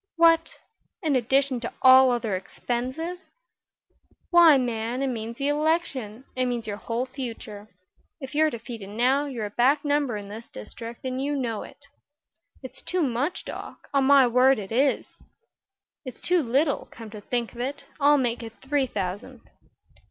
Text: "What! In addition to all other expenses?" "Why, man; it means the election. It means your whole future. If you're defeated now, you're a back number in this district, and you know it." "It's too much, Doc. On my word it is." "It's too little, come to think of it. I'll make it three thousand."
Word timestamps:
"What! 0.15 0.57
In 1.03 1.15
addition 1.15 1.59
to 1.59 1.71
all 1.83 2.09
other 2.09 2.35
expenses?" 2.35 3.29
"Why, 4.31 4.57
man; 4.57 5.03
it 5.03 5.09
means 5.09 5.37
the 5.37 5.49
election. 5.49 6.23
It 6.35 6.45
means 6.47 6.65
your 6.65 6.77
whole 6.77 7.05
future. 7.05 7.67
If 8.19 8.33
you're 8.33 8.49
defeated 8.49 8.89
now, 8.89 9.27
you're 9.27 9.45
a 9.45 9.49
back 9.51 9.85
number 9.85 10.17
in 10.17 10.27
this 10.27 10.47
district, 10.47 11.05
and 11.05 11.21
you 11.21 11.35
know 11.35 11.61
it." 11.61 11.85
"It's 12.63 12.81
too 12.81 13.03
much, 13.03 13.45
Doc. 13.45 13.89
On 13.93 14.05
my 14.05 14.25
word 14.25 14.57
it 14.57 14.71
is." 14.71 15.19
"It's 16.03 16.23
too 16.23 16.41
little, 16.41 16.87
come 16.89 17.11
to 17.11 17.21
think 17.21 17.51
of 17.53 17.59
it. 17.59 17.85
I'll 17.99 18.17
make 18.17 18.41
it 18.41 18.53
three 18.59 18.87
thousand." 18.87 19.41